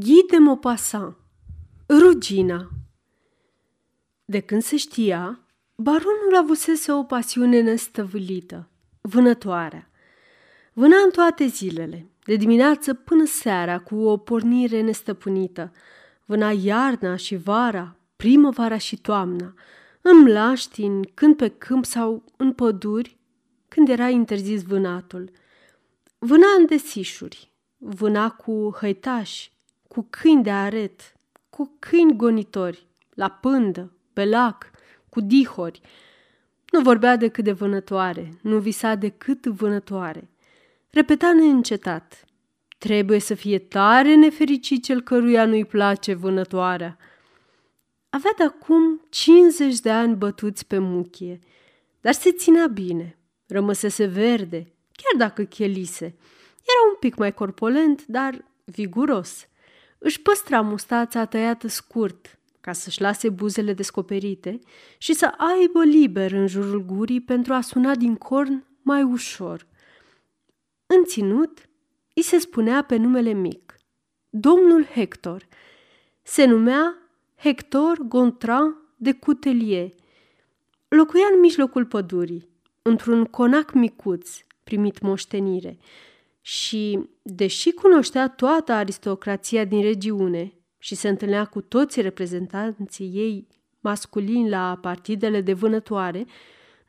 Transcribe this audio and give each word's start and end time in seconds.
Guy 0.00 0.24
de 0.30 0.36
Maupassant 0.36 1.16
Rugina 1.88 2.68
De 4.24 4.40
când 4.40 4.62
se 4.62 4.76
știa, 4.76 5.40
baronul 5.74 6.36
avusese 6.36 6.92
o 6.92 7.02
pasiune 7.02 7.60
nestăvâlită, 7.60 8.68
vânătoarea. 9.00 9.90
Vâna 10.72 10.96
în 11.04 11.10
toate 11.10 11.46
zilele, 11.46 12.10
de 12.24 12.36
dimineață 12.36 12.94
până 12.94 13.24
seara, 13.24 13.78
cu 13.78 13.96
o 13.96 14.16
pornire 14.16 14.80
nestăpânită. 14.80 15.72
Vâna 16.24 16.50
iarna 16.50 17.16
și 17.16 17.36
vara, 17.36 17.96
primăvara 18.16 18.78
și 18.78 18.96
toamna, 18.96 19.54
în 20.00 20.22
mlaștini, 20.22 21.06
când 21.14 21.36
pe 21.36 21.48
câmp 21.48 21.84
sau 21.84 22.24
în 22.36 22.52
păduri, 22.52 23.18
când 23.68 23.88
era 23.88 24.08
interzis 24.08 24.62
vânatul. 24.62 25.30
Vâna 26.18 26.46
în 26.58 26.66
desișuri, 26.66 27.52
vâna 27.76 28.30
cu 28.30 28.76
hăitași, 28.80 29.56
cu 29.88 30.06
câini 30.10 30.42
de 30.42 30.50
aret, 30.50 31.16
cu 31.50 31.76
câini 31.78 32.16
gonitori, 32.16 32.86
la 33.14 33.28
pândă, 33.28 33.92
pe 34.12 34.24
lac, 34.24 34.70
cu 35.08 35.20
dihori. 35.20 35.80
Nu 36.70 36.80
vorbea 36.80 37.16
decât 37.16 37.44
de 37.44 37.52
vânătoare, 37.52 38.38
nu 38.42 38.58
visa 38.58 38.94
decât 38.94 39.46
vânătoare. 39.46 40.30
Repeta 40.90 41.32
neîncetat. 41.32 42.24
Trebuie 42.78 43.18
să 43.18 43.34
fie 43.34 43.58
tare 43.58 44.14
nefericit 44.14 44.84
cel 44.84 45.02
căruia 45.02 45.46
nu-i 45.46 45.64
place 45.64 46.14
vânătoarea. 46.14 46.98
Avea 48.10 48.30
de 48.36 48.44
acum 48.44 49.00
50 49.08 49.80
de 49.80 49.90
ani 49.90 50.14
bătuți 50.14 50.66
pe 50.66 50.78
muchie, 50.78 51.38
dar 52.00 52.12
se 52.12 52.32
ținea 52.32 52.66
bine, 52.66 53.18
rămăsese 53.46 54.06
verde, 54.06 54.72
chiar 54.92 55.28
dacă 55.28 55.42
chelise. 55.42 56.04
Era 56.04 56.88
un 56.88 56.96
pic 57.00 57.16
mai 57.16 57.34
corpolent, 57.34 58.06
dar 58.06 58.44
viguros. 58.64 59.47
Își 59.98 60.22
păstra 60.22 60.60
mustața 60.60 61.24
tăiată 61.24 61.68
scurt, 61.68 62.38
ca 62.60 62.72
să-și 62.72 63.00
lase 63.00 63.28
buzele 63.28 63.72
descoperite 63.72 64.58
și 64.98 65.12
să 65.12 65.32
aibă 65.36 65.84
liber 65.84 66.32
în 66.32 66.46
jurul 66.46 66.84
gurii 66.84 67.20
pentru 67.20 67.52
a 67.52 67.60
suna 67.60 67.94
din 67.94 68.16
corn 68.16 68.64
mai 68.82 69.02
ușor. 69.02 69.66
În 70.86 71.04
ținut, 71.04 71.68
îi 72.14 72.22
se 72.22 72.38
spunea 72.38 72.82
pe 72.82 72.96
numele 72.96 73.32
mic, 73.32 73.74
domnul 74.28 74.84
Hector. 74.84 75.46
Se 76.22 76.44
numea 76.44 76.94
Hector 77.36 77.98
Gontran 77.98 78.76
de 78.96 79.12
Cutelier. 79.12 79.90
Locuia 80.88 81.26
în 81.34 81.40
mijlocul 81.40 81.86
pădurii, 81.86 82.48
într-un 82.82 83.24
conac 83.24 83.72
micuț, 83.72 84.30
primit 84.64 85.00
moștenire, 85.00 85.78
și, 86.48 87.08
deși 87.22 87.70
cunoștea 87.70 88.28
toată 88.28 88.72
aristocrația 88.72 89.64
din 89.64 89.82
regiune 89.82 90.52
și 90.78 90.94
se 90.94 91.08
întâlnea 91.08 91.44
cu 91.44 91.60
toți 91.60 92.00
reprezentanții 92.00 93.10
ei 93.14 93.48
masculini 93.80 94.48
la 94.48 94.78
partidele 94.80 95.40
de 95.40 95.52
vânătoare, 95.52 96.18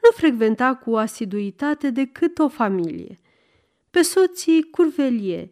nu 0.01 0.09
frecventa 0.13 0.75
cu 0.75 0.95
asiduitate 0.95 1.89
decât 1.89 2.37
o 2.37 2.47
familie. 2.47 3.19
Pe 3.89 4.01
soții 4.01 4.69
Curvelie, 4.69 5.51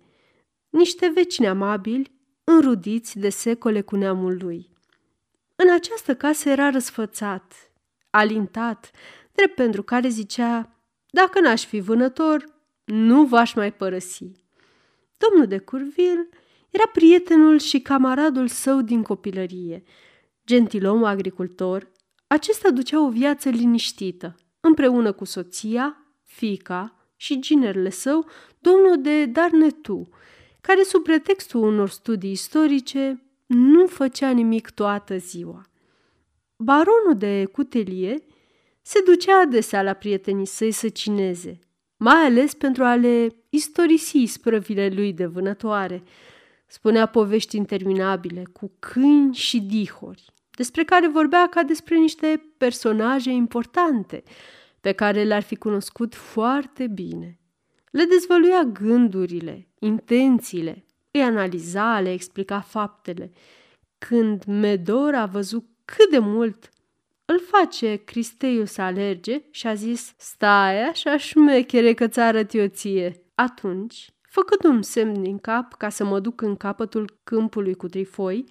niște 0.70 1.12
vecini 1.14 1.48
amabili, 1.48 2.12
înrudiți 2.44 3.20
de 3.20 3.30
secole 3.30 3.82
cu 3.82 3.96
neamul 3.96 4.38
lui. 4.42 4.70
În 5.56 5.74
această 5.74 6.16
casă 6.16 6.50
era 6.50 6.70
răsfățat, 6.70 7.72
alintat, 8.10 8.92
drept 9.32 9.56
pentru 9.56 9.84
care 9.84 10.08
zicea, 10.08 10.82
dacă 11.10 11.40
n-aș 11.40 11.66
fi 11.66 11.80
vânător, 11.80 12.56
nu 12.88 13.26
v-aș 13.26 13.54
mai 13.54 13.74
părăsi. 13.74 14.32
Domnul 15.18 15.48
de 15.48 15.58
Curvil 15.58 16.30
era 16.70 16.88
prietenul 16.94 17.60
și 17.60 17.80
camaradul 17.80 18.48
său 18.48 18.82
din 18.82 19.02
copilărie. 19.02 19.84
Gentilom 20.46 21.04
agricultor, 21.04 21.92
acesta 22.28 22.70
ducea 22.70 23.06
o 23.06 23.10
viață 23.10 23.50
liniștită, 23.50 24.36
împreună 24.60 25.12
cu 25.12 25.26
soția, 25.26 26.06
fica 26.24 26.96
și 27.16 27.40
ginerele 27.40 27.90
său, 27.90 28.26
domnul 28.60 29.02
de 29.02 29.26
Darnetu, 29.26 30.10
care 30.62 30.84
sub 30.84 31.04
pretextul 31.04 31.62
unor 31.62 31.90
studii 31.90 32.32
istorice 32.32 33.24
nu 33.46 33.88
făcea 33.88 34.30
nimic 34.32 34.70
toată 34.70 35.18
ziua. 35.18 35.62
Baronul 36.56 37.16
de 37.18 37.46
Cutelie 37.52 38.24
se 38.82 39.02
ducea 39.06 39.40
adesea 39.40 39.84
la 39.84 39.94
prietenii 39.94 40.46
săi 40.46 40.72
să 40.72 40.90
cineze, 40.90 41.60
mai 41.98 42.26
ales 42.26 42.54
pentru 42.54 42.84
a 42.84 42.96
le 42.96 43.28
istorisi 43.50 44.26
sprăvile 44.26 44.90
lui 44.90 45.14
de 45.14 45.26
vânătoare. 45.26 46.04
Spunea 46.66 47.06
povești 47.06 47.58
interminabile 47.58 48.44
cu 48.54 48.72
câini 48.80 49.36
și 49.36 49.60
dihori, 49.62 50.26
despre 50.52 50.84
care 50.84 51.08
vorbea 51.08 51.48
ca 51.50 51.64
despre 51.64 51.98
niște 51.98 52.54
personaje 52.58 53.30
importante, 53.32 54.24
pe 54.82 54.92
care 54.92 55.24
le-ar 55.24 55.42
fi 55.42 55.56
cunoscut 55.56 56.16
foarte 56.16 56.88
bine. 56.88 57.40
Le 57.92 58.04
dezvăluia 58.04 58.64
gândurile, 58.64 59.68
intențiile, 59.80 60.86
îi 61.12 61.22
analiza, 61.22 62.00
le 62.00 62.12
explica 62.12 62.60
faptele. 62.60 63.32
Când 63.98 64.44
Medor 64.44 65.14
a 65.14 65.26
văzut 65.26 65.66
cât 65.86 66.10
de 66.10 66.20
mult 66.20 66.70
îl 67.30 67.40
face 67.40 67.96
Cristeiu 67.96 68.66
să 68.66 68.82
alerge 68.82 69.42
și 69.52 69.68
a 69.68 69.74
zis, 69.74 70.14
stai 70.18 70.82
așa 70.90 71.18
șmechere 71.18 71.94
că 71.94 72.08
ți 72.08 72.20
arăt 72.20 72.54
eu 72.54 72.68
ție. 72.68 73.22
Atunci, 73.36 74.10
făcând 74.22 74.74
un 74.76 74.82
semn 74.82 75.24
din 75.24 75.38
cap 75.38 75.74
ca 75.74 75.90
să 75.90 76.04
mă 76.04 76.20
duc 76.20 76.42
în 76.42 76.56
capătul 76.56 77.20
câmpului 77.24 77.74
cu 77.74 77.88
trifoi, 77.88 78.46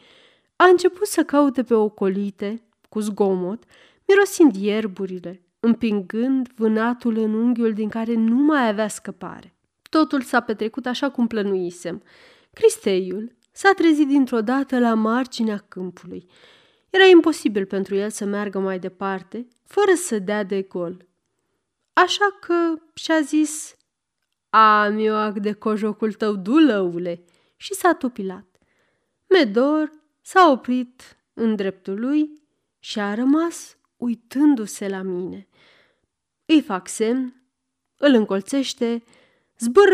a 0.57 0.65
început 0.65 1.07
să 1.07 1.25
caute 1.25 1.63
pe 1.63 1.75
ocolite, 1.75 2.63
cu 2.89 3.01
zgomot, 3.01 3.65
mirosind 4.07 4.57
ierburile, 4.57 5.43
împingând 5.61 6.49
vânatul 6.57 7.17
în 7.17 7.35
unghiul 7.35 7.73
din 7.73 7.89
care 7.89 8.15
nu 8.15 8.37
mai 8.37 8.69
avea 8.69 8.89
scăpare. 8.89 9.55
Totul 9.91 10.23
s-a 10.23 10.41
petrecut 10.41 10.87
așa 10.87 11.11
cum 11.11 11.27
plănuisem. 11.27 12.03
Cristeiul 12.53 13.37
s-a 13.53 13.73
trezit 13.77 14.09
dintr-o 14.09 14.41
dată 14.41 14.79
la 14.79 14.95
marginea 14.95 15.65
câmpului 15.69 16.27
era 16.97 17.05
imposibil 17.05 17.67
pentru 17.67 17.95
el 17.95 18.11
să 18.11 18.25
meargă 18.25 18.59
mai 18.59 18.79
departe, 18.79 19.49
fără 19.65 19.95
să 19.95 20.19
dea 20.19 20.43
de 20.43 20.63
gol. 20.63 21.09
Așa 21.93 22.39
că 22.41 22.83
și-a 22.95 23.21
zis, 23.21 23.77
Am 24.51 24.99
eu 24.99 25.33
de 25.33 25.53
cojocul 25.53 26.13
tău, 26.13 26.37
dulăule, 26.37 27.25
și 27.57 27.75
s-a 27.75 27.95
topilat. 27.95 28.47
Medor 29.29 29.91
s-a 30.21 30.51
oprit 30.51 31.17
în 31.35 31.57
dreptul 31.57 32.01
lui 32.01 32.43
și 32.79 33.01
a 33.01 33.15
rămas 33.15 33.77
uitându-se 33.97 34.89
la 34.89 35.03
mine. 35.03 35.49
Îi 36.45 36.63
fac 36.63 36.89
semn, 36.89 37.43
îl 37.97 38.15
încolțește, 38.15 39.05
zbâr 39.59 39.91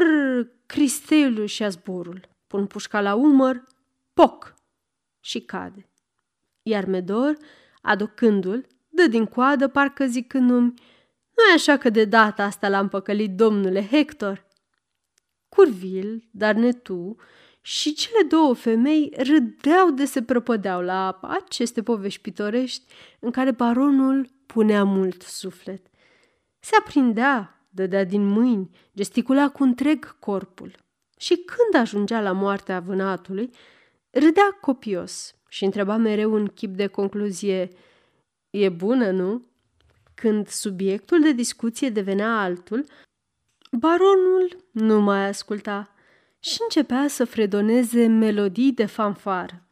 cristelul 0.67 1.47
și 1.47 1.71
zborul. 1.71 2.29
Pun 2.47 2.67
pușca 2.67 3.01
la 3.01 3.15
umăr, 3.15 3.67
poc, 4.13 4.55
și 5.21 5.41
cade 5.41 5.92
iar 6.63 6.85
Medor, 6.85 7.37
aducându-l, 7.83 8.67
dă 8.89 9.07
din 9.07 9.27
coadă, 9.27 9.69
parcă 9.69 10.07
zicându-mi, 10.07 10.75
nu 11.37 11.51
e 11.51 11.55
așa 11.55 11.77
că 11.77 11.91
de 11.91 12.05
data 12.05 12.45
asta 12.45 12.69
l-am 12.69 12.89
păcălit 12.89 13.31
domnule 13.31 13.87
Hector? 13.87 14.47
Curvil, 15.49 16.29
dar 16.31 16.55
ne 16.55 16.73
tu, 16.73 17.17
și 17.61 17.93
cele 17.95 18.23
două 18.29 18.55
femei 18.55 19.13
râdeau 19.17 19.91
de 19.91 20.05
se 20.05 20.23
prăpădeau 20.23 20.81
la 20.81 21.19
aceste 21.23 21.83
povești 21.83 22.21
pitorești 22.21 22.95
în 23.21 23.31
care 23.31 23.51
baronul 23.51 24.29
punea 24.47 24.85
mult 24.85 25.23
suflet. 25.23 25.87
Se 26.59 26.77
aprindea, 26.79 27.67
dădea 27.71 28.05
din 28.05 28.27
mâini, 28.27 28.71
gesticula 28.97 29.51
cu 29.51 29.63
întreg 29.63 30.19
corpul. 30.19 30.75
Și 31.17 31.37
când 31.37 31.83
ajungea 31.83 32.21
la 32.21 32.33
moartea 32.33 32.81
vânatului, 32.81 33.51
râdea 34.11 34.59
copios, 34.61 35.35
și 35.53 35.65
întreba 35.65 35.97
mereu 35.97 36.35
în 36.35 36.47
chip 36.47 36.75
de 36.75 36.87
concluzie, 36.87 37.69
e 38.51 38.69
bună, 38.69 39.11
nu? 39.11 39.47
Când 40.15 40.49
subiectul 40.49 41.21
de 41.21 41.33
discuție 41.33 41.89
devenea 41.89 42.41
altul, 42.41 42.85
baronul 43.71 44.57
nu 44.71 45.01
mai 45.01 45.29
asculta 45.29 45.95
și 46.39 46.59
începea 46.63 47.09
să 47.09 47.25
fredoneze 47.25 48.07
melodii 48.07 48.73
de 48.73 48.87
fanfară. 48.87 49.63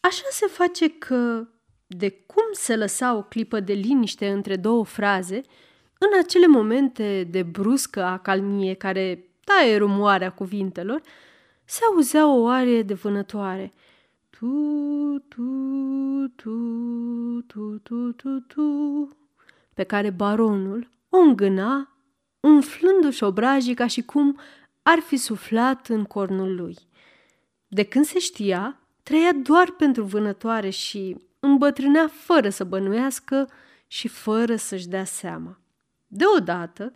Așa 0.00 0.26
se 0.30 0.46
face 0.46 0.88
că, 0.88 1.48
de 1.86 2.10
cum 2.10 2.44
se 2.52 2.76
lăsa 2.76 3.14
o 3.14 3.22
clipă 3.22 3.60
de 3.60 3.72
liniște 3.72 4.30
între 4.30 4.56
două 4.56 4.84
fraze, 4.84 5.40
în 5.98 6.18
acele 6.22 6.46
momente 6.46 7.28
de 7.30 7.42
bruscă 7.42 8.02
acalmie 8.02 8.74
care 8.74 9.28
taie 9.44 9.76
rumoarea 9.76 10.32
cuvintelor, 10.32 11.00
se 11.64 11.80
auzea 11.92 12.28
o 12.28 12.40
oare 12.40 12.82
de 12.82 12.94
vânătoare– 12.94 13.72
tu, 14.44 15.18
tu, 15.28 16.28
tu, 16.36 17.40
tu, 17.46 17.78
tu, 17.78 18.12
tu, 18.12 18.40
tu, 18.40 19.08
pe 19.74 19.82
care 19.82 20.10
baronul 20.10 20.90
o 21.08 21.16
îngâna, 21.16 21.96
umflându-și 22.40 23.24
obrajii 23.24 23.74
ca 23.74 23.86
și 23.86 24.02
cum 24.02 24.38
ar 24.82 24.98
fi 24.98 25.16
suflat 25.16 25.88
în 25.88 26.04
cornul 26.04 26.54
lui. 26.54 26.78
De 27.68 27.84
când 27.84 28.04
se 28.04 28.18
știa, 28.18 28.80
trăia 29.02 29.32
doar 29.32 29.70
pentru 29.70 30.02
vânătoare 30.02 30.70
și 30.70 31.16
îmbătrânea 31.40 32.08
fără 32.08 32.48
să 32.48 32.64
bănuiască 32.64 33.50
și 33.86 34.08
fără 34.08 34.56
să-și 34.56 34.88
dea 34.88 35.04
seama. 35.04 35.58
Deodată, 36.06 36.90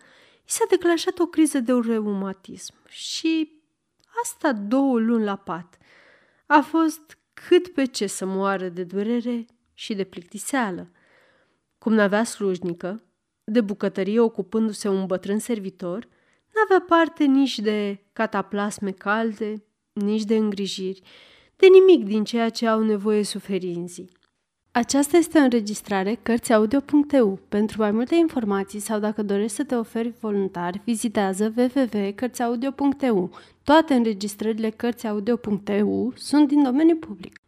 i 0.44 0.50
s-a 0.50 0.64
declanșat 0.68 1.18
o 1.18 1.26
criză 1.26 1.60
de 1.60 1.72
reumatism 1.72 2.74
și 2.88 3.62
asta 4.22 4.52
două 4.52 4.98
luni 4.98 5.24
la 5.24 5.36
pat. 5.36 5.78
A 6.46 6.60
fost 6.60 7.18
cât 7.46 7.69
pe 7.69 7.85
ce 7.85 8.06
să 8.06 8.26
moară 8.26 8.69
de 8.69 8.85
durere 8.85 9.46
și 9.75 9.94
de 9.94 10.05
plictiseală. 10.05 10.90
Cum 11.79 11.93
n-avea 11.93 12.25
slujnică, 12.25 13.02
de 13.44 13.61
bucătărie 13.61 14.20
ocupându-se 14.20 14.88
un 14.88 15.06
bătrân 15.06 15.38
servitor, 15.38 16.08
n-avea 16.55 16.85
parte 16.88 17.25
nici 17.25 17.58
de 17.58 18.05
cataplasme 18.12 18.90
calde, 18.90 19.64
nici 19.93 20.25
de 20.25 20.37
îngrijiri, 20.37 21.02
de 21.56 21.67
nimic 21.67 22.05
din 22.05 22.25
ceea 22.25 22.49
ce 22.50 22.67
au 22.67 22.82
nevoie 22.82 23.23
suferinții. 23.23 24.08
Aceasta 24.78 25.16
este 25.16 25.38
o 25.38 25.42
înregistrare 25.42 26.19
Cărțiaudio.eu. 26.22 27.38
Pentru 27.48 27.80
mai 27.80 27.90
multe 27.90 28.14
informații 28.14 28.80
sau 28.80 28.98
dacă 28.98 29.22
dorești 29.22 29.56
să 29.56 29.64
te 29.64 29.75
oferi 29.75 30.14
voluntar, 30.20 30.80
vizitează 30.84 31.54
www.cărțiaudio.eu. 31.56 33.30
Toate 33.64 33.94
înregistrările 33.94 34.70
Cărțiaudio.eu 34.70 36.12
sunt 36.16 36.48
din 36.48 36.62
domeniu 36.62 36.96
public. 36.96 37.40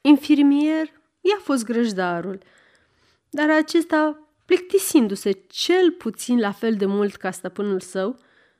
Infirmier 0.00 0.86
i-a 1.20 1.38
fost 1.42 1.64
grăjdarul, 1.64 2.38
dar 3.30 3.50
acesta, 3.50 4.28
plictisindu-se 4.44 5.32
cel 5.46 5.90
puțin 5.90 6.38
la 6.38 6.52
fel 6.52 6.74
de 6.74 6.86
mult 6.86 7.16
ca 7.16 7.30
stăpânul 7.30 7.80
său, 7.80 8.16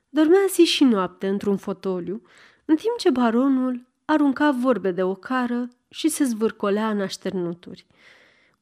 dormea 0.08 0.44
zi 0.48 0.62
și 0.62 0.84
noapte 0.84 1.28
într-un 1.28 1.56
fotoliu, 1.56 2.22
în 2.64 2.76
timp 2.76 2.98
ce 2.98 3.10
baronul 3.10 3.86
arunca 4.04 4.50
vorbe 4.50 4.90
de 4.90 5.02
ocară 5.02 5.68
și 5.92 6.08
se 6.08 6.24
zvârcolea 6.24 6.90
în 6.90 7.00
așternuturi. 7.00 7.86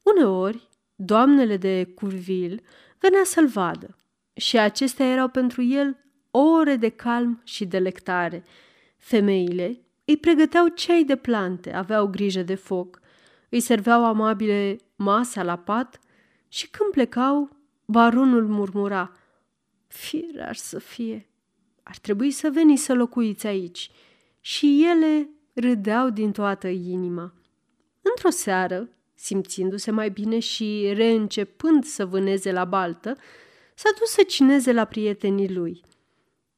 Uneori, 0.03 0.69
doamnele 0.95 1.57
de 1.57 1.91
Curvil 1.95 2.61
venea 2.99 3.23
să-l 3.23 3.47
vadă 3.47 3.97
și 4.33 4.57
acestea 4.57 5.05
erau 5.05 5.27
pentru 5.27 5.61
el 5.61 5.97
ore 6.31 6.75
de 6.75 6.89
calm 6.89 7.41
și 7.43 7.65
de 7.65 7.79
lectare. 7.79 8.43
Femeile 8.97 9.79
îi 10.05 10.17
pregăteau 10.17 10.67
ceai 10.67 11.03
de 11.03 11.15
plante, 11.15 11.73
aveau 11.73 12.07
grijă 12.07 12.41
de 12.41 12.55
foc, 12.55 12.99
îi 13.49 13.59
serveau 13.59 14.05
amabile 14.05 14.77
masa 14.95 15.43
la 15.43 15.57
pat 15.57 15.99
și 16.47 16.69
când 16.69 16.91
plecau, 16.91 17.49
baronul 17.85 18.47
murmura, 18.47 19.15
Firar 19.87 20.55
să 20.55 20.79
fie, 20.79 21.29
ar 21.83 21.97
trebui 21.97 22.31
să 22.31 22.49
veni 22.49 22.77
să 22.77 22.93
locuiți 22.93 23.47
aici. 23.47 23.91
Și 24.39 24.85
ele 24.89 25.29
râdeau 25.53 26.09
din 26.09 26.31
toată 26.31 26.67
inima. 26.67 27.33
Într-o 28.01 28.29
seară, 28.29 28.89
simțindu-se 29.15 29.91
mai 29.91 30.09
bine 30.09 30.39
și 30.39 30.91
reîncepând 30.93 31.83
să 31.83 32.05
vâneze 32.05 32.51
la 32.51 32.65
baltă, 32.65 33.17
s-a 33.75 33.89
dus 33.99 34.09
să 34.09 34.23
cineze 34.23 34.71
la 34.71 34.85
prietenii 34.85 35.53
lui. 35.53 35.83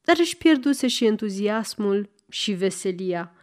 Dar 0.00 0.16
își 0.18 0.36
pierduse 0.36 0.86
și 0.86 1.04
entuziasmul 1.04 2.10
și 2.28 2.52
veselia. 2.52 3.34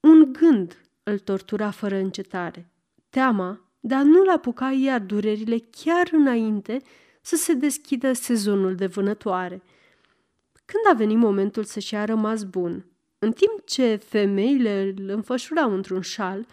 Un 0.00 0.32
gând 0.32 0.76
îl 1.02 1.18
tortura 1.18 1.70
fără 1.70 1.96
încetare. 1.96 2.70
Teama 3.10 3.60
de 3.80 3.94
a 3.94 4.02
nu-l 4.02 4.28
apuca 4.28 4.70
iar 4.70 5.00
durerile 5.00 5.58
chiar 5.70 6.08
înainte 6.12 6.82
să 7.20 7.36
se 7.36 7.52
deschidă 7.52 8.12
sezonul 8.12 8.74
de 8.74 8.86
vânătoare. 8.86 9.62
Când 10.64 10.94
a 10.94 10.96
venit 10.96 11.16
momentul 11.16 11.64
să-și 11.64 11.94
a 11.94 12.04
rămas 12.04 12.42
bun 12.42 12.91
în 13.22 13.32
timp 13.32 13.64
ce 13.64 13.96
femeile 13.96 14.80
îl 14.80 15.08
înfășurau 15.08 15.74
într-un 15.74 16.00
șal, 16.00 16.46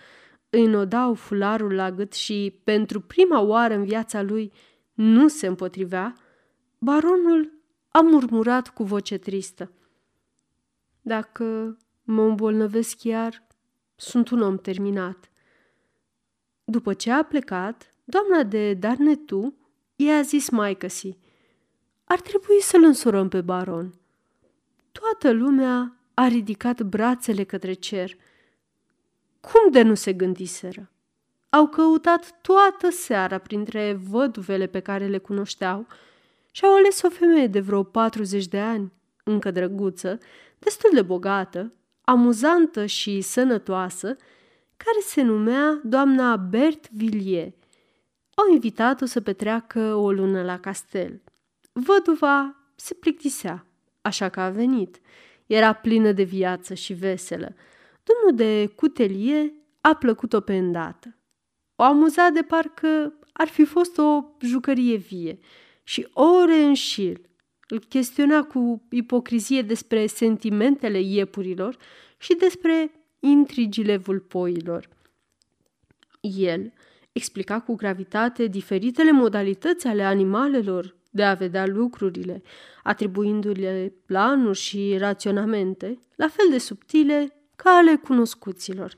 îi 0.50 0.66
nodau 0.66 1.14
fularul 1.14 1.74
la 1.74 1.92
gât 1.92 2.14
și, 2.14 2.60
pentru 2.64 3.02
prima 3.02 3.40
oară 3.40 3.74
în 3.74 3.84
viața 3.84 4.22
lui, 4.22 4.52
nu 4.94 5.28
se 5.28 5.48
împotrivea, 5.48 6.16
baronul 6.78 7.54
a 7.90 8.00
murmurat 8.02 8.74
cu 8.74 8.84
voce 8.84 9.18
tristă. 9.18 9.72
Dacă 11.02 11.78
mă 12.04 12.24
îmbolnăvesc 12.24 12.98
chiar, 12.98 13.48
sunt 13.96 14.30
un 14.30 14.42
om 14.42 14.58
terminat. 14.58 15.32
După 16.64 16.94
ce 16.94 17.12
a 17.12 17.24
plecat, 17.24 17.94
doamna 18.04 18.44
de 18.44 18.74
Darnetu 18.74 19.56
i-a 19.96 20.22
zis 20.22 20.50
maicăsii, 20.50 21.18
ar 22.04 22.20
trebui 22.20 22.62
să-l 22.62 22.84
însurăm 22.84 23.28
pe 23.28 23.42
baron. 23.42 23.94
Toată 24.92 25.32
lumea 25.32 25.99
a 26.20 26.28
ridicat 26.28 26.82
brațele 26.82 27.44
către 27.44 27.74
cer. 27.74 28.18
Cum 29.40 29.72
de 29.72 29.82
nu 29.82 29.94
se 29.94 30.14
gândiseră? 30.14 30.92
Au 31.50 31.68
căutat 31.68 32.42
toată 32.42 32.90
seara 32.90 33.38
printre 33.38 34.00
văduvele 34.10 34.68
pe 34.68 34.80
care 34.80 35.08
le 35.08 35.18
cunoșteau 35.18 35.88
și 36.52 36.66
au 36.66 36.76
ales 36.76 37.02
o 37.02 37.10
femeie 37.10 37.48
de 37.48 37.60
vreo 37.60 37.84
40 37.84 38.48
de 38.48 38.60
ani, 38.60 38.92
încă 39.24 39.52
drăguță, 39.52 40.18
destul 40.60 40.90
de 40.94 41.02
bogată, 41.02 41.74
amuzantă 42.02 42.86
și 42.86 43.22
sănătoasă, 43.22 44.08
care 44.78 45.00
se 45.06 45.22
numea 45.22 45.82
doamna 45.84 46.36
Bert 46.36 46.90
Villiers. 46.90 47.54
Au 48.34 48.54
invitat-o 48.54 49.06
să 49.06 49.22
petreacă 49.22 49.96
o 49.96 50.12
lună 50.12 50.44
la 50.44 50.60
castel. 50.60 51.22
Văduva 51.72 52.56
se 52.76 52.94
plictisea, 52.94 53.66
așa 54.02 54.30
că 54.30 54.40
a 54.40 54.50
venit– 54.50 55.00
era 55.50 55.74
plină 55.74 56.12
de 56.12 56.24
viață 56.24 56.74
și 56.74 56.94
veselă. 56.94 57.56
Domnul 58.04 58.36
de 58.36 58.72
cutelie 58.76 59.54
a 59.82 59.96
plăcut-o 59.96 60.40
pe 60.40 60.58
îndată. 60.58 61.18
O 61.76 61.84
amuza 61.84 62.30
de 62.30 62.42
parcă 62.42 63.14
ar 63.34 63.48
fi 63.48 63.66
fost 63.66 63.98
o 63.98 64.24
jucărie 64.40 64.96
vie 64.96 65.40
și 65.84 66.08
ore 66.14 66.62
în 66.62 66.74
șir 66.74 67.18
îl 67.68 67.80
chestiona 67.80 68.44
cu 68.44 68.82
ipocrizie 68.90 69.62
despre 69.62 70.06
sentimentele 70.06 71.00
iepurilor 71.02 71.78
și 72.18 72.36
despre 72.36 72.92
intrigile 73.20 73.98
vulpoilor. 73.98 74.90
El 76.22 76.74
explica 77.12 77.60
cu 77.60 77.76
gravitate 77.76 78.46
diferitele 78.46 79.12
modalități 79.12 79.88
ale 79.88 80.04
animalelor 80.04 80.96
de 81.10 81.24
a 81.24 81.34
vedea 81.34 81.66
lucrurile, 81.66 82.42
atribuindu-le 82.84 83.94
planuri 84.06 84.58
și 84.58 84.98
raționamente, 84.98 86.00
la 86.16 86.28
fel 86.28 86.46
de 86.50 86.58
subtile 86.58 87.34
ca 87.56 87.70
ale 87.70 87.96
cunoscuților. 87.96 88.96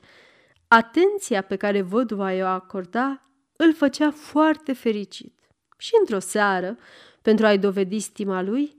Atenția 0.68 1.42
pe 1.42 1.56
care 1.56 1.82
văduva 1.82 2.32
i-o 2.32 2.46
acorda 2.46 3.26
îl 3.56 3.74
făcea 3.74 4.10
foarte 4.10 4.72
fericit. 4.72 5.38
Și 5.78 5.90
într-o 6.00 6.18
seară, 6.18 6.76
pentru 7.22 7.46
a-i 7.46 7.58
dovedi 7.58 7.98
stima 7.98 8.42
lui, 8.42 8.76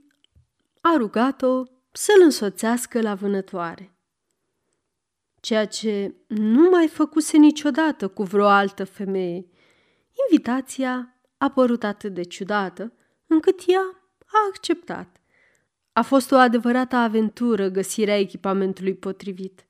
a 0.80 0.94
rugat-o 0.96 1.62
să-l 1.92 2.22
însoțească 2.22 3.00
la 3.00 3.14
vânătoare. 3.14 3.94
Ceea 5.40 5.66
ce 5.66 6.14
nu 6.26 6.68
mai 6.70 6.88
făcuse 6.88 7.36
niciodată 7.36 8.08
cu 8.08 8.22
vreo 8.22 8.46
altă 8.46 8.84
femeie. 8.84 9.46
Invitația 10.30 11.16
a 11.38 11.50
părut 11.50 11.84
atât 11.84 12.14
de 12.14 12.22
ciudată 12.22 12.92
încât 13.26 13.62
ea 13.66 14.02
a 14.26 14.38
acceptat. 14.48 15.20
A 15.92 16.02
fost 16.02 16.32
o 16.32 16.36
adevărată 16.36 16.96
aventură 16.96 17.68
găsirea 17.68 18.18
echipamentului 18.18 18.94
potrivit. 18.94 19.66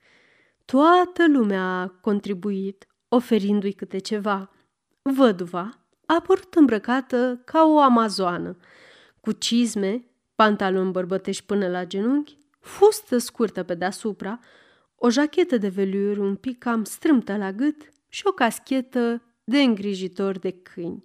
Toată 0.64 1.28
lumea 1.28 1.62
a 1.62 1.88
contribuit, 1.88 2.86
oferindu-i 3.08 3.72
câte 3.72 3.98
ceva. 3.98 4.50
Văduva 5.02 5.84
a 6.06 6.14
apărut 6.14 6.54
îmbrăcată 6.54 7.42
ca 7.44 7.64
o 7.66 7.80
amazoană, 7.80 8.56
cu 9.20 9.32
cizme, 9.32 10.04
pantaloni 10.34 10.90
bărbătești 10.90 11.44
până 11.44 11.68
la 11.68 11.84
genunchi, 11.84 12.38
fustă 12.60 13.18
scurtă 13.18 13.62
pe 13.62 13.74
deasupra, 13.74 14.40
o 14.96 15.10
jachetă 15.10 15.56
de 15.56 15.68
velur 15.68 16.18
un 16.18 16.36
pic 16.36 16.58
cam 16.58 16.84
strâmtă 16.84 17.36
la 17.36 17.52
gât 17.52 17.92
și 18.08 18.22
o 18.26 18.30
caschetă 18.30 19.22
de 19.44 19.62
îngrijitor 19.62 20.38
de 20.38 20.50
câini. 20.50 21.04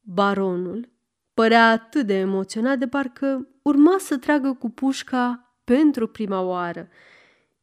Baronul 0.00 0.88
Părea 1.34 1.70
atât 1.70 2.06
de 2.06 2.14
emoționat 2.18 2.78
de 2.78 2.88
parcă 2.88 3.48
urma 3.62 3.98
să 3.98 4.18
tragă 4.18 4.52
cu 4.52 4.70
pușca 4.70 5.54
pentru 5.64 6.06
prima 6.06 6.40
oară. 6.40 6.88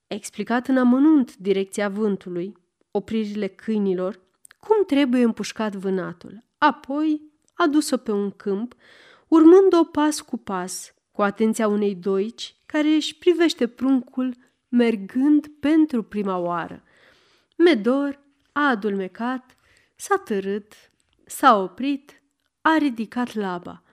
A 0.08 0.14
explicat 0.14 0.68
în 0.68 0.78
amănunt 0.78 1.36
direcția 1.36 1.90
vântului, 1.90 2.58
opririle 2.92 3.48
câinilor, 3.48 4.20
cum 4.60 4.86
trebuie 4.86 5.24
împușcat 5.24 5.76
vânatul. 5.76 6.44
Apoi 6.58 7.22
a 7.54 7.68
dus-o 7.68 7.98
pe 7.98 8.12
un 8.12 8.32
câmp, 8.32 8.76
urmând-o 9.28 9.84
pas 9.84 10.22
cu 10.22 10.38
pas, 10.38 10.94
cu 11.12 11.22
atenția 11.22 11.68
unei 11.68 11.96
doici 11.96 12.56
care 12.66 12.88
își 12.88 13.18
privește 13.18 13.68
pruncul 13.68 14.36
mergând 14.70 15.48
pentru 15.60 16.04
prima 16.04 16.38
oară. 16.38 16.84
Medor 17.58 18.20
a 18.52 18.68
adulmecat, 18.68 19.56
s-a 19.96 20.18
târât, 20.18 20.74
s-a 21.26 21.58
oprit 21.58 22.21
a 22.62 22.78
ridicat 22.78 23.34
laba. 23.34 23.84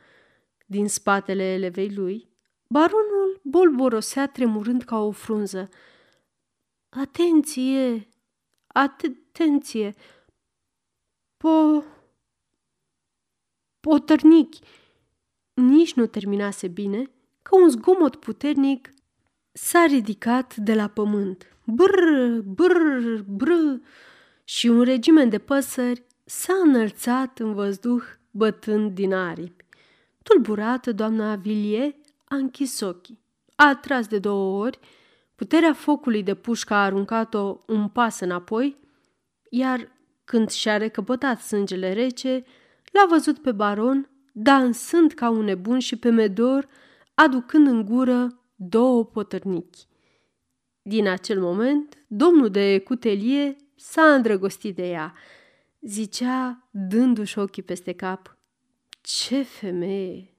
Din 0.66 0.88
spatele 0.88 1.42
elevei 1.42 1.94
lui, 1.94 2.28
baronul 2.68 3.40
bolborosea 3.42 4.28
tremurând 4.28 4.82
ca 4.82 4.98
o 4.98 5.10
frunză. 5.10 5.68
Atenție! 6.88 8.08
Atenție! 8.66 9.94
Po... 11.36 11.82
Potărnichi! 13.80 14.60
Nici 15.54 15.94
nu 15.94 16.06
terminase 16.06 16.68
bine 16.68 17.10
că 17.42 17.56
un 17.56 17.68
zgomot 17.68 18.16
puternic 18.16 18.90
s-a 19.52 19.84
ridicat 19.84 20.56
de 20.56 20.74
la 20.74 20.88
pământ. 20.88 21.58
Brr, 21.64 22.40
brr, 22.44 23.22
brr 23.26 23.80
și 24.44 24.66
un 24.66 24.82
regiment 24.82 25.30
de 25.30 25.38
păsări 25.38 26.04
s-a 26.24 26.52
înălțat 26.64 27.38
în 27.38 27.54
văzduh 27.54 28.02
bătând 28.38 28.94
din 28.94 29.14
aripi. 29.14 29.64
Tulburată, 30.22 30.92
doamna 30.92 31.30
Avilie 31.30 32.00
a 32.24 32.36
închis 32.36 32.80
ochii. 32.80 33.20
A 33.56 33.74
tras 33.74 34.06
de 34.06 34.18
două 34.18 34.64
ori, 34.64 34.78
puterea 35.34 35.72
focului 35.72 36.22
de 36.22 36.34
pușcă 36.34 36.74
a 36.74 36.84
aruncat-o 36.84 37.60
un 37.66 37.88
pas 37.88 38.20
înapoi, 38.20 38.76
iar 39.50 39.92
când 40.24 40.50
și-a 40.50 40.76
recăpătat 40.76 41.40
sângele 41.40 41.92
rece, 41.92 42.44
l-a 42.92 43.06
văzut 43.08 43.38
pe 43.38 43.52
baron 43.52 44.10
dansând 44.32 45.12
ca 45.12 45.28
un 45.28 45.44
nebun 45.44 45.78
și 45.78 45.96
pe 45.96 46.10
Medor 46.10 46.68
aducând 47.14 47.66
în 47.66 47.84
gură 47.84 48.42
două 48.54 49.04
potărnichi. 49.04 49.86
Din 50.82 51.08
acel 51.08 51.40
moment, 51.40 52.04
domnul 52.06 52.50
de 52.50 52.78
cutelie 52.78 53.56
s-a 53.76 54.02
îndrăgostit 54.02 54.76
de 54.76 54.88
ea. 54.88 55.14
Zicea, 55.80 56.68
dându-și 56.70 57.38
ochii 57.38 57.62
peste 57.62 57.92
cap, 57.92 58.36
ce 59.00 59.42
femeie! 59.42 60.36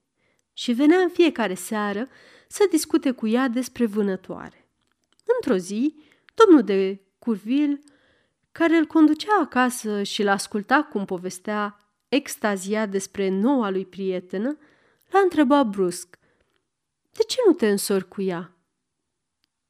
Și 0.54 0.72
venea 0.72 1.00
în 1.00 1.10
fiecare 1.10 1.54
seară 1.54 2.08
să 2.48 2.68
discute 2.70 3.12
cu 3.12 3.28
ea 3.28 3.48
despre 3.48 3.86
vânătoare. 3.86 4.70
Într-o 5.36 5.58
zi, 5.58 5.96
domnul 6.34 6.64
de 6.64 7.02
Curvil, 7.20 7.80
care 8.52 8.76
îl 8.76 8.86
conducea 8.86 9.40
acasă 9.42 10.04
și 10.04 10.24
l-asculta 10.24 10.84
cum 10.84 11.06
povestea 11.06 11.80
extaziat 12.10 12.90
despre 12.90 13.30
noua 13.30 13.70
lui 13.70 13.86
prietenă, 13.86 14.58
l-a 15.12 15.20
întrebat 15.20 15.68
brusc, 15.68 16.20
De 17.12 17.24
ce 17.28 17.38
nu 17.46 17.54
te 17.54 17.70
însori 17.70 18.08
cu 18.08 18.22
ea?" 18.22 18.58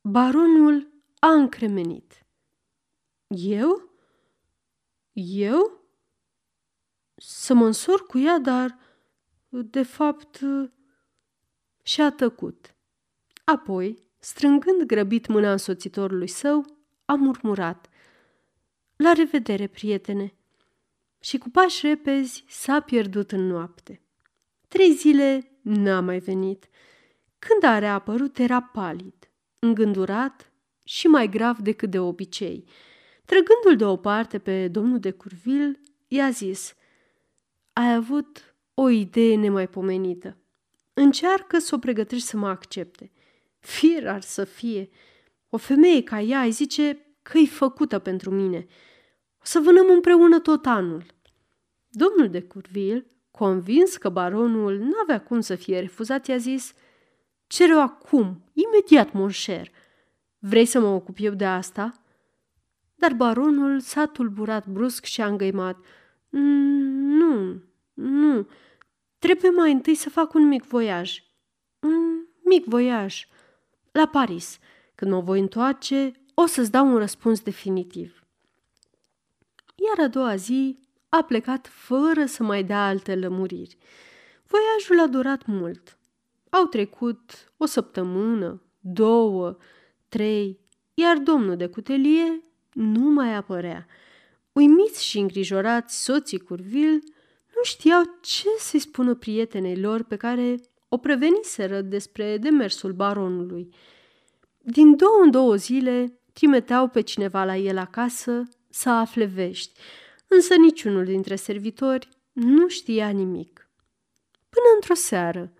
Baronul 0.02 0.88
a 1.20 1.32
încremenit. 1.32 2.26
Eu? 3.28 3.89
Eu? 5.14 5.84
Să 7.16 7.54
mă 7.54 7.66
însor 7.66 8.06
cu 8.06 8.18
ea, 8.18 8.40
dar, 8.40 8.78
de 9.50 9.84
fapt, 9.84 10.40
și-a 11.84 12.12
tăcut. 12.12 12.76
Apoi, 13.44 14.04
strângând 14.20 14.82
grăbit 14.82 15.28
mâna 15.28 15.52
însoțitorului 15.52 16.28
său, 16.28 16.66
a 17.06 17.14
murmurat. 17.14 17.90
La 18.96 19.12
revedere, 19.12 19.68
prietene! 19.68 20.34
Și 21.20 21.38
cu 21.38 21.50
pași 21.50 21.88
repezi 21.88 22.44
s-a 22.48 22.80
pierdut 22.80 23.32
în 23.32 23.48
noapte. 23.48 24.02
Trei 24.68 24.94
zile 24.94 25.52
n-a 25.62 26.00
mai 26.00 26.20
venit. 26.20 26.70
Când 27.40 27.64
a 27.64 27.80
reapărut, 27.80 28.38
era 28.38 28.62
palid, 28.62 29.32
îngândurat 29.60 30.52
și 30.84 31.08
mai 31.08 31.30
grav 31.30 31.58
decât 31.58 31.90
de 31.90 32.00
obicei– 32.00 32.64
Trăgându-l 33.30 33.76
deoparte 33.76 34.40
pe 34.40 34.68
domnul 34.68 35.00
de 35.00 35.12
Curvil, 35.12 35.80
i-a 36.08 36.30
zis 36.30 36.76
Ai 37.74 37.94
avut 37.94 38.56
o 38.74 38.90
idee 38.90 39.36
nemaipomenită. 39.36 40.38
Încearcă 40.94 41.60
să 41.60 41.76
o 41.76 41.78
pregătești 41.78 42.28
să 42.28 42.38
mă 42.38 42.48
accepte. 42.48 43.12
Fir 43.60 44.08
ar 44.08 44.22
să 44.22 44.44
fie. 44.44 44.90
O 45.50 45.58
femeie 45.58 46.04
ca 46.04 46.22
ea 46.22 46.42
îi 46.42 46.52
zice 46.52 47.06
că 47.22 47.38
e 47.38 47.46
făcută 47.46 48.00
pentru 48.00 48.32
mine. 48.32 48.66
O 49.38 49.44
să 49.44 49.60
vânăm 49.60 49.90
împreună 49.90 50.40
tot 50.40 50.66
anul. 50.66 51.06
Domnul 51.90 52.30
de 52.30 52.42
Curvil, 52.42 53.08
convins 53.32 53.98
că 53.98 54.10
baronul 54.10 54.78
n-avea 54.78 55.22
cum 55.22 55.40
să 55.40 55.56
fie 55.56 55.80
refuzat, 55.80 56.28
i-a 56.28 56.38
zis 56.38 56.74
Cere-o 57.48 57.80
acum, 57.80 58.52
imediat, 58.54 59.12
monșer. 59.12 59.72
Vrei 60.40 60.66
să 60.66 60.80
mă 60.80 60.88
ocup 60.88 61.16
eu 61.20 61.34
de 61.34 61.46
asta?" 61.46 61.99
Dar 63.00 63.14
baronul 63.14 63.80
s-a 63.80 64.06
tulburat 64.06 64.68
brusc 64.68 65.04
și 65.04 65.22
a 65.22 65.28
îngăimat. 65.28 65.78
Mm, 66.30 67.18
nu, 67.18 67.62
nu, 67.94 68.48
trebuie 69.20 69.52
mai 69.52 69.72
întâi 69.72 69.96
să 69.96 70.10
fac 70.10 70.34
un 70.34 70.48
mic 70.48 70.64
voiaj. 70.64 71.24
Un 71.80 72.26
mic 72.44 72.66
voiaj. 72.66 73.28
La 73.92 74.08
Paris. 74.08 74.60
Când 74.96 75.12
mă 75.12 75.20
voi 75.20 75.40
întoarce, 75.40 76.12
o 76.34 76.46
să-ți 76.46 76.72
dau 76.72 76.88
un 76.88 76.98
răspuns 76.98 77.42
definitiv. 77.42 78.24
Iar 79.76 80.06
a 80.06 80.10
doua 80.10 80.36
zi 80.36 80.80
a 81.10 81.24
plecat 81.24 81.68
fără 81.68 82.26
să 82.26 82.44
mai 82.44 82.64
dea 82.64 82.88
alte 82.88 83.16
lămuriri. 83.16 83.78
Voiajul 84.48 85.00
a 85.00 85.08
durat 85.08 85.46
mult. 85.46 85.98
Au 86.50 86.66
trecut 86.66 87.52
o 87.58 87.66
săptămână, 87.66 88.62
două, 88.80 89.58
trei, 90.08 90.60
iar 90.94 91.18
domnul 91.18 91.56
de 91.56 91.68
cutelie 91.68 92.42
nu 92.80 93.10
mai 93.10 93.36
apărea. 93.36 93.88
Uimiți 94.52 95.06
și 95.06 95.18
îngrijorați, 95.18 96.04
soții 96.04 96.40
Curvil 96.40 96.92
nu 97.56 97.64
știau 97.64 98.02
ce 98.22 98.48
să-i 98.58 98.80
spună 98.80 99.16
prietenei 99.16 99.78
lor 99.80 100.04
pe 100.04 100.16
care 100.16 100.60
o 100.90 100.98
preveniseră 100.98 101.82
despre 101.82 102.38
demersul 102.38 102.92
baronului. 102.92 103.74
Din 104.58 104.96
două 104.96 105.20
în 105.24 105.32
două 105.32 105.56
zile 105.56 106.20
trimiteau 106.34 106.88
pe 106.88 107.02
cineva 107.02 107.44
la 107.44 107.58
el 107.58 107.78
acasă 107.78 108.44
să 108.70 108.90
afle 108.90 109.26
vești, 109.26 109.80
însă 110.28 110.56
niciunul 110.56 111.06
dintre 111.06 111.36
servitori 111.36 112.10
nu 112.32 112.68
știa 112.68 113.10
nimic. 113.10 113.70
Până 114.50 114.66
într-o 114.76 114.94
seară, 114.94 115.54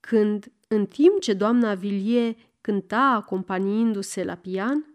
când, 0.00 0.52
în 0.68 0.86
timp 0.86 1.20
ce 1.20 1.32
doamna 1.32 1.74
Vilie 1.74 2.36
cânta 2.60 3.00
acompaniindu-se 3.00 4.24
la 4.24 4.34
pian, 4.34 4.91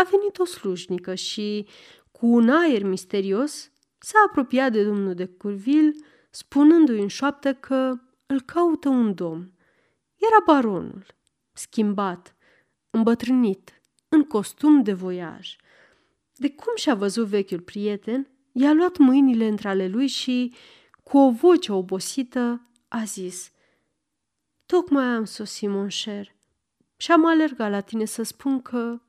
a 0.00 0.08
venit 0.10 0.38
o 0.38 0.44
slujnică 0.44 1.14
și, 1.14 1.66
cu 2.10 2.26
un 2.26 2.48
aer 2.48 2.82
misterios, 2.82 3.70
s-a 3.98 4.18
apropiat 4.28 4.72
de 4.72 4.84
domnul 4.84 5.14
de 5.14 5.26
Curvil, 5.26 6.04
spunându-i 6.30 7.00
în 7.00 7.08
șoaptă 7.08 7.54
că 7.54 8.00
îl 8.26 8.40
caută 8.40 8.88
un 8.88 9.14
domn. 9.14 9.52
Era 10.16 10.42
baronul, 10.46 11.06
schimbat, 11.52 12.36
îmbătrânit, 12.90 13.82
în 14.08 14.24
costum 14.24 14.82
de 14.82 14.92
voiaj. 14.92 15.56
De 16.34 16.50
cum 16.50 16.72
și-a 16.76 16.94
văzut 16.94 17.26
vechiul 17.26 17.60
prieten, 17.60 18.30
i-a 18.52 18.72
luat 18.72 18.96
mâinile 18.96 19.46
între 19.46 19.68
ale 19.68 19.88
lui 19.88 20.06
și, 20.06 20.54
cu 21.02 21.18
o 21.18 21.30
voce 21.30 21.72
obosită, 21.72 22.68
a 22.88 23.04
zis 23.04 23.52
Tocmai 24.66 25.04
am 25.04 25.24
sosit, 25.24 25.68
mon 25.68 25.88
cher, 25.88 26.36
și 26.96 27.12
am 27.12 27.26
alergat 27.26 27.70
la 27.70 27.80
tine 27.80 28.04
să 28.04 28.22
spun 28.22 28.62
că 28.62 29.00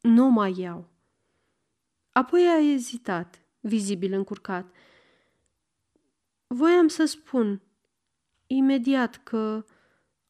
nu 0.00 0.28
mai 0.28 0.58
iau. 0.58 0.88
Apoi 2.12 2.48
a 2.48 2.58
ezitat, 2.58 3.42
vizibil 3.60 4.12
încurcat. 4.12 4.74
Voiam 6.46 6.88
să 6.88 7.04
spun 7.04 7.62
imediat 8.46 9.22
că 9.22 9.64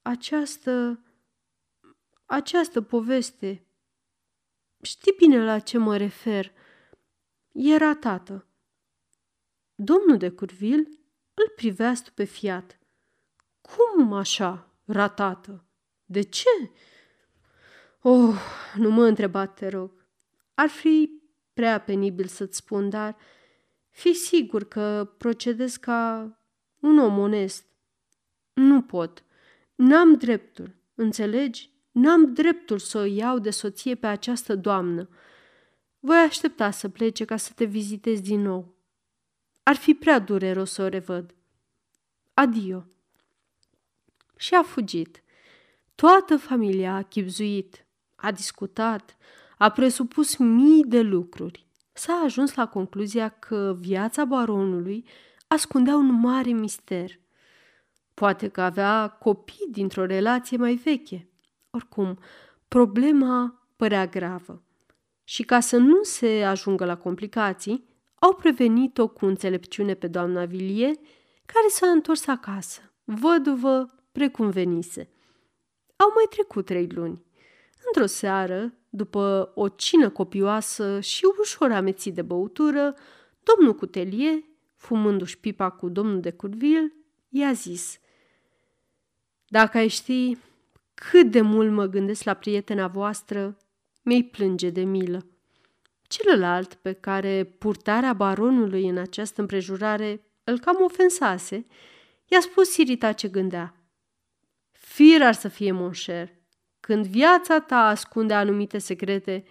această 0.02 1.02
această 2.26 2.82
poveste 2.82 3.66
știi 4.82 5.14
bine 5.18 5.44
la 5.44 5.58
ce 5.58 5.78
mă 5.78 5.96
refer. 5.96 6.52
Era 7.52 7.94
tată. 7.94 8.46
Domnul 9.74 10.16
de 10.16 10.30
Curvil 10.30 10.78
îl 11.34 11.52
privea 11.56 11.94
stupefiat. 11.94 12.78
Cum 13.60 14.12
așa, 14.12 14.78
ratată? 14.84 15.64
De 16.04 16.22
ce? 16.22 16.48
Oh, 18.00 18.34
nu 18.74 18.90
mă 18.90 19.04
întreba, 19.04 19.46
te 19.46 19.68
rog. 19.68 20.06
Ar 20.54 20.68
fi 20.68 21.10
prea 21.52 21.80
penibil 21.80 22.26
să-ți 22.26 22.56
spun, 22.56 22.90
dar 22.90 23.16
fi 23.88 24.12
sigur 24.12 24.64
că 24.68 25.14
procedez 25.18 25.76
ca 25.76 26.32
un 26.80 26.98
om 26.98 27.18
onest. 27.18 27.64
Nu 28.52 28.82
pot. 28.82 29.24
N-am 29.74 30.14
dreptul, 30.14 30.74
înțelegi? 30.94 31.70
N-am 31.90 32.32
dreptul 32.32 32.78
să 32.78 32.98
o 32.98 33.04
iau 33.04 33.38
de 33.38 33.50
soție 33.50 33.94
pe 33.94 34.06
această 34.06 34.54
doamnă. 34.54 35.08
Voi 35.98 36.16
aștepta 36.16 36.70
să 36.70 36.88
plece 36.88 37.24
ca 37.24 37.36
să 37.36 37.52
te 37.54 37.64
vizitez 37.64 38.20
din 38.20 38.40
nou. 38.40 38.76
Ar 39.62 39.76
fi 39.76 39.94
prea 39.94 40.18
dureros 40.18 40.72
să 40.72 40.82
o 40.82 40.88
revăd. 40.88 41.34
Adio. 42.34 42.86
Și 44.36 44.54
a 44.54 44.62
fugit. 44.62 45.22
Toată 45.94 46.36
familia 46.36 46.94
a 46.94 47.02
chipzuit 47.02 47.86
a 48.20 48.32
discutat, 48.32 49.16
a 49.58 49.70
presupus 49.70 50.36
mii 50.36 50.84
de 50.84 51.00
lucruri. 51.00 51.66
S-a 51.92 52.20
ajuns 52.24 52.54
la 52.54 52.66
concluzia 52.66 53.28
că 53.28 53.76
viața 53.80 54.24
baronului 54.24 55.04
ascundea 55.46 55.96
un 55.96 56.20
mare 56.20 56.50
mister. 56.50 57.10
Poate 58.14 58.48
că 58.48 58.60
avea 58.60 59.08
copii 59.08 59.68
dintr-o 59.70 60.04
relație 60.04 60.56
mai 60.56 60.74
veche. 60.74 61.28
Oricum, 61.70 62.18
problema 62.68 63.62
părea 63.76 64.06
gravă. 64.06 64.62
și 65.24 65.42
ca 65.42 65.60
să 65.60 65.76
nu 65.76 66.02
se 66.02 66.44
ajungă 66.44 66.84
la 66.84 66.96
complicații, 66.96 67.88
au 68.14 68.34
prevenit-o 68.34 69.08
cu 69.08 69.26
înțelepciune 69.26 69.94
pe 69.94 70.06
doamna 70.06 70.44
Vilie, 70.44 71.00
care 71.46 71.68
s-a 71.68 71.86
întors 71.86 72.26
acasă, 72.26 72.80
văduvă 73.04 73.86
precum 74.12 74.50
venise. 74.50 75.10
Au 75.96 76.12
mai 76.14 76.24
trecut 76.30 76.64
trei 76.64 76.86
luni. 76.86 77.24
Într-o 77.86 78.06
seară, 78.06 78.72
după 78.88 79.52
o 79.54 79.68
cină 79.68 80.10
copioasă 80.10 81.00
și 81.00 81.24
ușor 81.40 81.72
amețit 81.72 82.14
de 82.14 82.22
băutură, 82.22 82.94
domnul 83.42 83.74
Cutelie, 83.74 84.44
fumându-și 84.76 85.38
pipa 85.38 85.70
cu 85.70 85.88
domnul 85.88 86.20
de 86.20 86.30
Curville, 86.30 86.92
i-a 87.28 87.52
zis 87.52 87.98
Dacă 89.46 89.78
ai 89.78 89.88
ști 89.88 90.36
cât 90.94 91.30
de 91.30 91.40
mult 91.40 91.72
mă 91.72 91.86
gândesc 91.86 92.24
la 92.24 92.34
prietena 92.34 92.86
voastră, 92.86 93.56
mi-i 94.02 94.24
plânge 94.24 94.70
de 94.70 94.82
milă. 94.82 95.26
Celălalt, 96.02 96.74
pe 96.74 96.92
care 96.92 97.44
purtarea 97.44 98.12
baronului 98.12 98.88
în 98.88 98.98
această 98.98 99.40
împrejurare 99.40 100.22
îl 100.44 100.58
cam 100.58 100.76
ofensase, 100.82 101.66
i-a 102.26 102.40
spus 102.40 102.76
iritat 102.76 103.14
ce 103.14 103.28
gândea. 103.28 103.74
Fir 104.70 105.22
ar 105.22 105.34
să 105.34 105.48
fie 105.48 105.72
monșer. 105.72 106.37
Când 106.88 107.06
viața 107.06 107.60
ta 107.60 107.76
ascunde 107.76 108.34
anumite 108.34 108.78
secrete, 108.78 109.44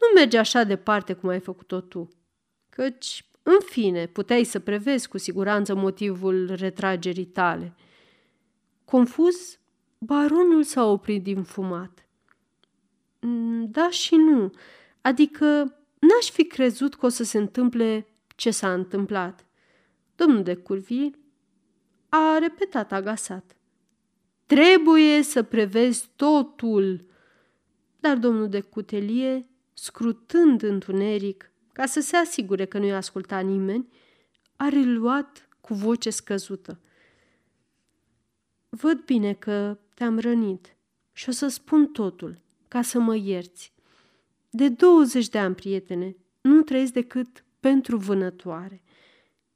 nu 0.00 0.06
merge 0.14 0.38
așa 0.38 0.64
departe 0.64 1.12
cum 1.12 1.28
ai 1.28 1.40
făcut-o 1.40 1.80
tu. 1.80 2.08
Căci, 2.68 3.24
în 3.42 3.58
fine, 3.64 4.06
puteai 4.06 4.44
să 4.44 4.58
prevezi 4.58 5.08
cu 5.08 5.18
siguranță 5.18 5.74
motivul 5.74 6.54
retragerii 6.54 7.24
tale. 7.24 7.74
Confuz, 8.84 9.58
baronul 9.98 10.62
s-a 10.62 10.84
oprit 10.84 11.22
din 11.22 11.42
fumat. 11.42 12.08
Mm, 13.20 13.70
da 13.70 13.90
și 13.90 14.14
nu, 14.14 14.50
adică 15.00 15.44
n-aș 15.98 16.30
fi 16.30 16.46
crezut 16.46 16.94
că 16.94 17.06
o 17.06 17.08
să 17.08 17.24
se 17.24 17.38
întâmple 17.38 18.06
ce 18.36 18.50
s-a 18.50 18.72
întâmplat. 18.72 19.46
Domnul 20.14 20.42
de 20.42 20.54
Curvi 20.54 21.10
a 22.08 22.38
repetat 22.38 22.92
agasat. 22.92 23.57
Trebuie 24.48 25.22
să 25.22 25.42
prevezi 25.42 26.08
totul. 26.16 27.04
Dar 28.00 28.16
domnul 28.16 28.48
de 28.48 28.60
Cutelie, 28.60 29.46
scrutând 29.72 30.62
întuneric, 30.62 31.52
ca 31.72 31.86
să 31.86 32.00
se 32.00 32.16
asigure 32.16 32.64
că 32.64 32.78
nu-i 32.78 32.92
asculta 32.92 33.38
nimeni, 33.38 33.88
a 34.56 34.68
reluat 34.68 35.48
cu 35.60 35.74
voce 35.74 36.10
scăzută. 36.10 36.80
Văd 38.68 39.04
bine 39.04 39.32
că 39.32 39.78
te-am 39.94 40.18
rănit 40.18 40.76
și 41.12 41.28
o 41.28 41.32
să 41.32 41.48
spun 41.48 41.86
totul, 41.86 42.40
ca 42.68 42.82
să 42.82 42.98
mă 42.98 43.16
ierți. 43.16 43.72
De 44.50 44.68
20 44.68 45.28
de 45.28 45.38
ani, 45.38 45.54
prietene, 45.54 46.16
nu 46.40 46.62
trăiesc 46.62 46.92
decât 46.92 47.44
pentru 47.60 47.96
vânătoare. 47.96 48.82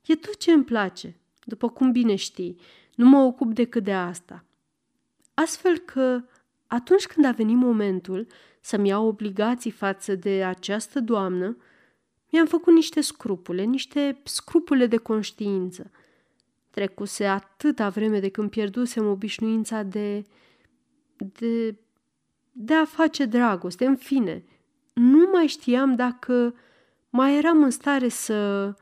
E 0.06 0.16
tot 0.16 0.36
ce 0.36 0.52
îmi 0.52 0.64
place, 0.64 1.16
după 1.44 1.68
cum 1.68 1.92
bine 1.92 2.14
știi, 2.14 2.60
nu 2.94 3.08
mă 3.08 3.18
ocup 3.18 3.54
decât 3.54 3.84
de 3.84 3.92
asta. 3.92 4.44
Astfel 5.34 5.78
că, 5.78 6.24
atunci 6.66 7.06
când 7.06 7.26
a 7.26 7.30
venit 7.30 7.56
momentul 7.56 8.26
să-mi 8.60 8.88
iau 8.88 9.06
obligații 9.06 9.70
față 9.70 10.14
de 10.14 10.44
această 10.44 11.00
doamnă, 11.00 11.56
mi-am 12.30 12.46
făcut 12.46 12.74
niște 12.74 13.00
scrupule, 13.00 13.62
niște 13.62 14.20
scrupule 14.24 14.86
de 14.86 14.96
conștiință. 14.96 15.90
Trecuse 16.70 17.24
atâta 17.24 17.88
vreme 17.88 18.20
de 18.20 18.28
când 18.28 18.50
pierdusem 18.50 19.06
obișnuința 19.06 19.82
de... 19.82 20.24
de... 21.16 21.76
de 22.52 22.74
a 22.74 22.84
face 22.84 23.24
dragoste, 23.24 23.84
în 23.86 23.96
fine. 23.96 24.44
Nu 24.92 25.30
mai 25.32 25.46
știam 25.46 25.94
dacă 25.94 26.54
mai 27.10 27.36
eram 27.36 27.62
în 27.62 27.70
stare 27.70 28.08
să... 28.08 28.74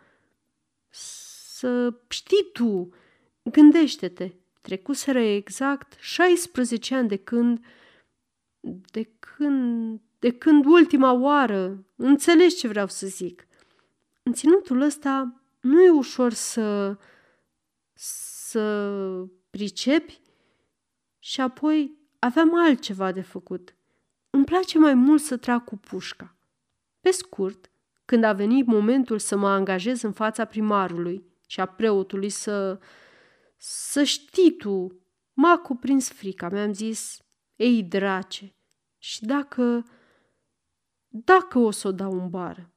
să 0.89 1.95
știi 2.09 2.51
tu, 2.53 2.89
gândește-te, 3.43 4.33
trecuseră 4.61 5.19
exact 5.19 5.97
16 5.99 6.95
ani 6.95 7.09
de 7.09 7.17
când... 7.17 7.65
de 8.91 9.11
când... 9.19 10.01
de 10.19 10.33
când 10.33 10.65
ultima 10.65 11.13
oară, 11.13 11.85
înțelegi 11.97 12.57
ce 12.57 12.69
vreau 12.69 12.87
să 12.87 13.07
zic. 13.07 13.47
În 14.23 14.33
ținutul 14.33 14.81
ăsta 14.81 15.43
nu 15.61 15.83
e 15.83 15.91
ușor 15.91 16.33
să... 16.33 16.97
să 17.93 19.25
pricepi 19.51 20.21
și 21.19 21.41
apoi 21.41 21.99
aveam 22.19 22.59
altceva 22.59 23.13
de 23.13 23.21
făcut. 23.21 23.75
Îmi 24.31 24.45
place 24.45 24.79
mai 24.79 24.95
mult 24.95 25.21
să 25.21 25.37
trag 25.37 25.65
cu 25.65 25.77
pușca. 25.77 26.35
Pe 27.01 27.11
scurt, 27.11 27.71
când 28.05 28.25
a 28.25 28.33
venit 28.33 28.67
momentul 28.67 29.19
să 29.19 29.37
mă 29.37 29.49
angajez 29.49 30.03
în 30.03 30.13
fața 30.13 30.45
primarului 30.45 31.25
și 31.47 31.61
a 31.61 31.67
preotului 31.67 32.29
să 32.29 32.79
să 33.63 34.03
știi 34.03 34.57
tu, 34.57 35.01
m-a 35.33 35.59
cuprins 35.59 36.09
frica, 36.09 36.49
mi-am 36.49 36.73
zis, 36.73 37.19
ei 37.57 37.83
drace, 37.83 38.55
și 38.99 39.25
dacă, 39.25 39.85
dacă 41.09 41.59
o 41.59 41.71
să 41.71 41.89
o 41.89 41.93
dau 41.93 42.13
în 42.13 42.31
bară. 42.31 42.71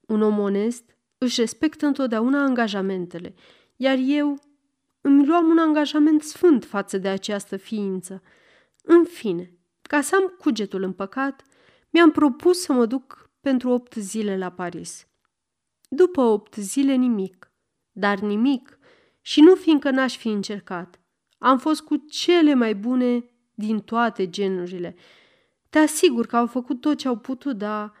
Un 0.00 0.22
om 0.22 0.38
onest 0.38 0.96
își 1.18 1.40
respectă 1.40 1.86
întotdeauna 1.86 2.42
angajamentele, 2.42 3.34
iar 3.76 3.96
eu 4.00 4.38
îmi 5.00 5.26
luam 5.26 5.48
un 5.48 5.58
angajament 5.58 6.22
sfânt 6.22 6.64
față 6.64 6.98
de 6.98 7.08
această 7.08 7.56
ființă. 7.56 8.22
În 8.82 9.04
fine, 9.04 9.58
ca 9.82 10.00
să 10.00 10.16
am 10.16 10.36
cugetul 10.38 10.82
împăcat, 10.82 11.42
mi-am 11.90 12.10
propus 12.10 12.60
să 12.60 12.72
mă 12.72 12.86
duc 12.86 13.30
pentru 13.40 13.70
opt 13.70 13.94
zile 13.94 14.38
la 14.38 14.50
Paris. 14.50 15.06
După 15.88 16.20
opt 16.20 16.54
zile 16.54 16.94
nimic, 16.94 17.52
dar 17.92 18.18
nimic 18.18 18.75
și 19.26 19.40
nu 19.40 19.54
fiindcă 19.54 19.90
n-aș 19.90 20.16
fi 20.16 20.28
încercat. 20.28 21.00
Am 21.38 21.58
fost 21.58 21.80
cu 21.80 21.96
cele 21.96 22.54
mai 22.54 22.74
bune 22.74 23.30
din 23.54 23.80
toate 23.80 24.30
genurile. 24.30 24.96
Te 25.70 25.78
asigur 25.78 26.26
că 26.26 26.36
au 26.36 26.46
făcut 26.46 26.80
tot 26.80 26.98
ce 26.98 27.08
au 27.08 27.18
putut, 27.18 27.58
dar 27.58 27.92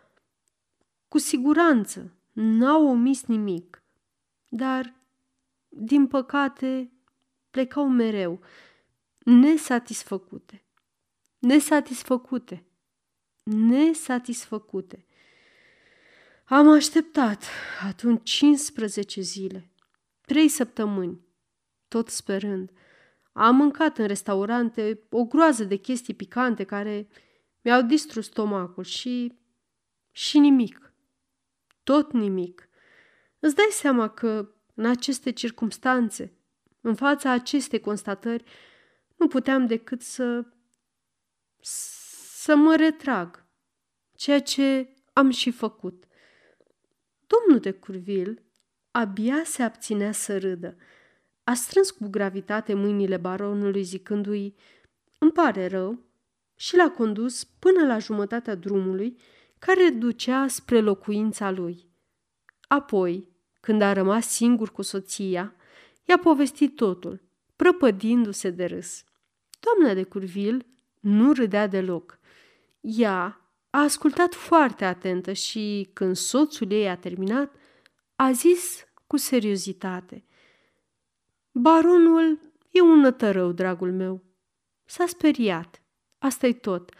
cu 1.08 1.18
siguranță 1.18 2.12
n-au 2.32 2.86
omis 2.86 3.24
nimic. 3.24 3.82
Dar, 4.48 4.94
din 5.68 6.06
păcate, 6.06 6.92
plecau 7.50 7.88
mereu, 7.88 8.40
nesatisfăcute. 9.18 10.64
Nesatisfăcute. 11.38 12.66
Nesatisfăcute. 13.44 15.06
Am 16.44 16.68
așteptat 16.68 17.44
atunci 17.86 18.30
15 18.30 19.20
zile. 19.20 19.70
Trei 20.26 20.48
săptămâni, 20.48 21.20
tot 21.88 22.08
sperând. 22.08 22.70
Am 23.32 23.56
mâncat 23.56 23.98
în 23.98 24.06
restaurante 24.06 25.00
o 25.10 25.24
groază 25.24 25.64
de 25.64 25.76
chestii 25.76 26.14
picante 26.14 26.64
care 26.64 27.08
mi-au 27.60 27.82
distrus 27.82 28.26
stomacul 28.26 28.84
și... 28.84 29.38
și 30.10 30.38
nimic. 30.38 30.92
Tot 31.82 32.12
nimic. 32.12 32.68
Îți 33.38 33.54
dai 33.54 33.68
seama 33.70 34.08
că 34.08 34.54
în 34.74 34.86
aceste 34.86 35.30
circumstanțe, 35.30 36.32
în 36.80 36.94
fața 36.94 37.30
acestei 37.30 37.80
constatări, 37.80 38.44
nu 39.16 39.28
puteam 39.28 39.66
decât 39.66 40.02
să... 40.02 40.46
să 41.60 42.56
mă 42.56 42.76
retrag, 42.76 43.46
ceea 44.16 44.42
ce 44.42 44.94
am 45.12 45.30
și 45.30 45.50
făcut. 45.50 46.04
Domnul 47.26 47.60
de 47.60 47.72
Curville 47.72 48.45
abia 48.96 49.42
se 49.44 49.62
abținea 49.62 50.12
să 50.12 50.38
râdă. 50.38 50.76
A 51.44 51.54
strâns 51.54 51.90
cu 51.90 52.08
gravitate 52.08 52.74
mâinile 52.74 53.16
baronului 53.16 53.82
zicându-i 53.82 54.54
Îmi 55.18 55.32
pare 55.32 55.66
rău 55.66 55.98
și 56.54 56.76
l-a 56.76 56.90
condus 56.90 57.44
până 57.44 57.86
la 57.86 57.98
jumătatea 57.98 58.54
drumului 58.54 59.16
care 59.58 59.88
ducea 59.88 60.46
spre 60.46 60.80
locuința 60.80 61.50
lui. 61.50 61.88
Apoi, 62.68 63.28
când 63.60 63.82
a 63.82 63.92
rămas 63.92 64.28
singur 64.28 64.72
cu 64.72 64.82
soția, 64.82 65.54
i-a 66.04 66.18
povestit 66.18 66.76
totul, 66.76 67.22
prăpădindu-se 67.56 68.50
de 68.50 68.64
râs. 68.64 69.04
Doamna 69.60 69.94
de 69.94 70.02
Curvil 70.02 70.66
nu 71.00 71.32
râdea 71.32 71.66
deloc. 71.66 72.18
Ea 72.80 73.40
a 73.70 73.82
ascultat 73.82 74.34
foarte 74.34 74.84
atentă 74.84 75.32
și, 75.32 75.90
când 75.92 76.16
soțul 76.16 76.70
ei 76.70 76.88
a 76.88 76.96
terminat, 76.96 77.54
a 78.16 78.32
zis 78.32 78.86
cu 79.06 79.16
seriozitate. 79.16 80.24
Baronul 81.52 82.38
e 82.70 82.80
un 82.80 82.98
nătărău, 82.98 83.52
dragul 83.52 83.92
meu. 83.92 84.24
S-a 84.84 85.06
speriat. 85.06 85.82
asta 86.18 86.46
e 86.46 86.52
tot. 86.52 86.90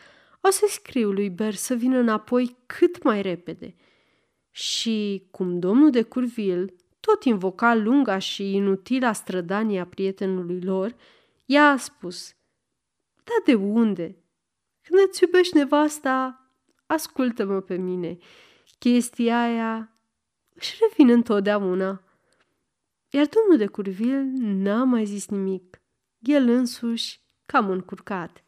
O 0.41 0.51
să 0.51 0.67
scriu 0.69 1.13
lui 1.13 1.31
Ber 1.31 1.55
să 1.55 1.75
vină 1.75 1.99
înapoi 1.99 2.57
cât 2.67 3.03
mai 3.03 3.23
repede. 3.23 3.75
Și 4.51 5.27
cum 5.31 5.59
domnul 5.59 5.91
de 5.91 6.03
Curvil 6.03 6.75
tot 7.01 7.25
invoca 7.25 7.75
lunga 7.75 8.19
și 8.19 8.55
inutila 8.55 9.13
strădanie 9.13 9.81
a 9.81 9.87
prietenului 9.87 10.61
lor, 10.61 10.97
ea 11.45 11.71
a 11.71 11.77
spus, 11.77 12.35
Da 13.25 13.33
de 13.45 13.55
unde? 13.55 14.17
Când 14.83 15.01
îți 15.09 15.23
iubești 15.23 15.57
nevasta, 15.57 16.47
ascultă-mă 16.87 17.61
pe 17.61 17.77
mine. 17.77 18.19
Chestia 18.79 19.43
aia 19.43 19.96
își 20.59 20.77
revine 20.81 21.13
întotdeauna. 21.13 22.03
Iar 23.11 23.27
domnul 23.27 23.57
de 23.57 23.67
Curvil 23.67 24.23
n-a 24.39 24.85
mai 24.85 25.05
zis 25.05 25.27
nimic. 25.29 25.83
El 26.19 26.49
însuși 26.49 27.21
cam 27.47 27.71
încurcat. 27.71 28.45